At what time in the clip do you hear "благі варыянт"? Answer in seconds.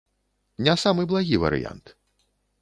1.11-1.85